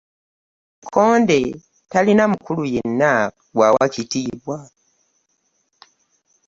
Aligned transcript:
Kkonde 0.83 1.39
talina 1.91 2.23
mukulu 2.31 2.63
yenna 2.73 3.11
gw'awa 3.53 3.85
kitiibwa. 3.93 4.57